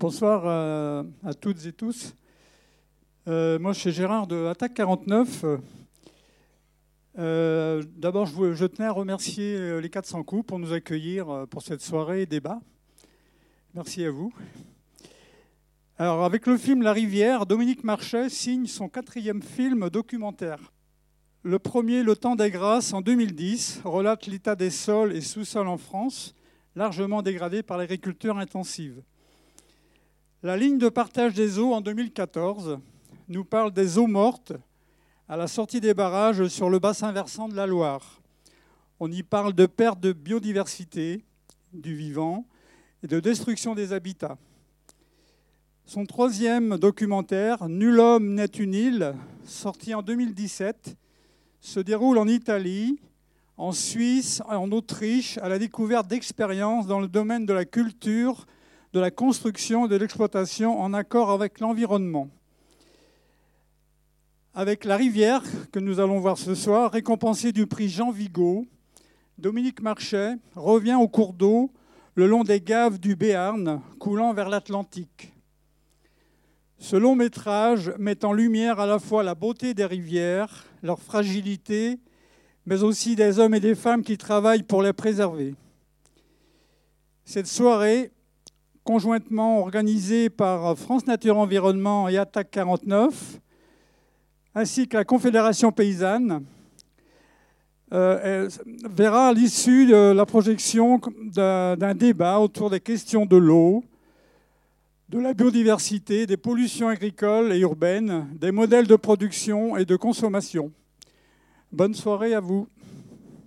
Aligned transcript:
Bonsoir 0.00 0.46
à, 0.46 1.04
à 1.22 1.34
toutes 1.34 1.66
et 1.66 1.74
tous. 1.74 2.14
Euh, 3.28 3.58
moi, 3.58 3.74
je 3.74 3.80
suis 3.80 3.92
Gérard 3.92 4.26
de 4.26 4.46
Attaque 4.46 4.72
49. 4.72 5.44
Euh, 7.18 7.82
D'abord, 7.96 8.24
je, 8.24 8.64
tenais 8.64 8.88
à 8.88 8.92
remercier 8.92 9.56
euh, 9.56 9.78
les 9.78 9.90
400 9.90 10.22
coups 10.22 10.46
pour 10.46 10.58
nous 10.58 10.72
accueillir 10.72 11.28
euh, 11.28 11.44
pour 11.44 11.60
cette 11.60 11.82
soirée 11.82 12.24
débat. 12.24 12.62
Merci 13.74 14.02
à 14.06 14.10
vous. 14.10 14.32
Alors, 15.98 16.24
avec 16.24 16.46
le 16.46 16.56
film 16.56 16.80
La 16.80 16.94
Rivière, 16.94 17.44
Dominique 17.44 17.84
Marchais 17.84 18.30
signe 18.30 18.64
son 18.64 18.88
quatrième 18.88 19.42
film 19.42 19.90
documentaire. 19.90 20.72
Le 21.42 21.58
premier, 21.58 22.02
Le 22.02 22.16
Temps 22.16 22.36
des 22.36 22.50
Grâces, 22.50 22.94
en 22.94 23.02
2010, 23.02 23.82
relate 23.84 24.26
l'état 24.28 24.56
des 24.56 24.70
sols 24.70 25.14
et 25.14 25.20
sous-sols 25.20 25.68
en 25.68 25.76
France, 25.76 26.34
largement 26.74 27.20
dégradés 27.20 27.62
par 27.62 27.76
l'agriculture 27.76 28.38
intensive. 28.38 29.02
La 30.42 30.56
ligne 30.56 30.78
de 30.78 30.88
partage 30.88 31.34
des 31.34 31.58
eaux 31.58 31.74
en 31.74 31.82
2014 31.82 32.78
nous 33.28 33.44
parle 33.44 33.72
des 33.72 33.98
eaux 33.98 34.06
mortes 34.06 34.54
à 35.28 35.36
la 35.36 35.46
sortie 35.46 35.82
des 35.82 35.92
barrages 35.92 36.48
sur 36.48 36.70
le 36.70 36.78
bassin 36.78 37.12
versant 37.12 37.46
de 37.46 37.54
la 37.54 37.66
Loire. 37.66 38.22
On 39.00 39.12
y 39.12 39.22
parle 39.22 39.52
de 39.52 39.66
perte 39.66 40.00
de 40.00 40.14
biodiversité, 40.14 41.26
du 41.74 41.94
vivant 41.94 42.46
et 43.02 43.06
de 43.06 43.20
destruction 43.20 43.74
des 43.74 43.92
habitats. 43.92 44.38
Son 45.84 46.06
troisième 46.06 46.78
documentaire, 46.78 47.68
Nul 47.68 48.00
homme 48.00 48.32
n'est 48.32 48.46
une 48.46 48.72
île, 48.72 49.14
sorti 49.44 49.92
en 49.92 50.00
2017, 50.00 50.96
se 51.60 51.80
déroule 51.80 52.16
en 52.16 52.26
Italie, 52.26 52.98
en 53.58 53.72
Suisse, 53.72 54.40
en 54.48 54.72
Autriche, 54.72 55.36
à 55.42 55.50
la 55.50 55.58
découverte 55.58 56.06
d'expériences 56.08 56.86
dans 56.86 57.00
le 57.00 57.08
domaine 57.08 57.44
de 57.44 57.52
la 57.52 57.66
culture, 57.66 58.46
de 58.92 59.00
la 59.00 59.10
construction 59.10 59.86
et 59.86 59.88
de 59.88 59.96
l'exploitation 59.96 60.80
en 60.80 60.92
accord 60.92 61.30
avec 61.30 61.60
l'environnement. 61.60 62.28
Avec 64.52 64.84
La 64.84 64.96
Rivière, 64.96 65.42
que 65.70 65.78
nous 65.78 66.00
allons 66.00 66.18
voir 66.18 66.36
ce 66.36 66.54
soir, 66.54 66.90
récompensée 66.90 67.52
du 67.52 67.66
prix 67.66 67.88
Jean 67.88 68.10
Vigo, 68.10 68.66
Dominique 69.38 69.80
Marchais 69.80 70.34
revient 70.56 70.96
au 70.96 71.06
cours 71.06 71.32
d'eau 71.32 71.70
le 72.14 72.26
long 72.26 72.42
des 72.42 72.60
gaves 72.60 72.98
du 72.98 73.14
Béarn, 73.14 73.80
coulant 74.00 74.34
vers 74.34 74.48
l'Atlantique. 74.48 75.32
Ce 76.78 76.96
long 76.96 77.14
métrage 77.14 77.92
met 77.98 78.24
en 78.24 78.32
lumière 78.32 78.80
à 78.80 78.86
la 78.86 78.98
fois 78.98 79.22
la 79.22 79.34
beauté 79.34 79.72
des 79.72 79.84
rivières, 79.84 80.64
leur 80.82 81.00
fragilité, 81.00 82.00
mais 82.66 82.82
aussi 82.82 83.14
des 83.14 83.38
hommes 83.38 83.54
et 83.54 83.60
des 83.60 83.74
femmes 83.74 84.02
qui 84.02 84.18
travaillent 84.18 84.62
pour 84.62 84.82
les 84.82 84.92
préserver. 84.92 85.54
Cette 87.24 87.46
soirée, 87.46 88.10
conjointement 88.90 89.60
organisée 89.60 90.28
par 90.28 90.76
France 90.76 91.06
Nature 91.06 91.38
Environnement 91.38 92.08
et 92.08 92.18
Attaque 92.18 92.50
49, 92.50 93.38
ainsi 94.56 94.88
que 94.88 94.96
la 94.96 95.04
Confédération 95.04 95.70
paysanne, 95.70 96.44
euh, 97.92 98.50
verra 98.90 99.32
l'issue 99.32 99.86
de 99.86 100.10
la 100.10 100.26
projection 100.26 101.00
d'un 101.32 101.94
débat 101.94 102.40
autour 102.40 102.68
des 102.68 102.80
questions 102.80 103.26
de 103.26 103.36
l'eau, 103.36 103.84
de 105.08 105.20
la 105.20 105.34
biodiversité, 105.34 106.26
des 106.26 106.36
pollutions 106.36 106.88
agricoles 106.88 107.52
et 107.52 107.60
urbaines, 107.60 108.26
des 108.34 108.50
modèles 108.50 108.88
de 108.88 108.96
production 108.96 109.76
et 109.76 109.84
de 109.84 109.94
consommation. 109.94 110.72
Bonne 111.70 111.94
soirée 111.94 112.34
à 112.34 112.40
vous. 112.40 112.66